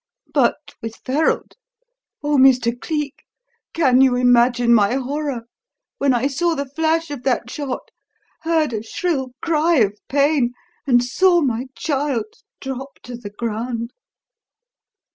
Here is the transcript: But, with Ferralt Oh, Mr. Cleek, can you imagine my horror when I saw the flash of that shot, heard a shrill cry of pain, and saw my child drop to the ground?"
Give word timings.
But, 0.33 0.73
with 0.81 0.95
Ferralt 1.03 1.51
Oh, 2.23 2.37
Mr. 2.37 2.73
Cleek, 2.81 3.13
can 3.71 4.01
you 4.01 4.15
imagine 4.15 4.73
my 4.73 4.95
horror 4.95 5.43
when 5.99 6.11
I 6.11 6.25
saw 6.25 6.55
the 6.55 6.65
flash 6.65 7.11
of 7.11 7.21
that 7.21 7.51
shot, 7.51 7.91
heard 8.41 8.73
a 8.73 8.81
shrill 8.81 9.33
cry 9.43 9.75
of 9.75 9.99
pain, 10.09 10.53
and 10.87 11.03
saw 11.03 11.41
my 11.41 11.67
child 11.75 12.25
drop 12.59 12.97
to 13.03 13.15
the 13.15 13.29
ground?" 13.29 13.93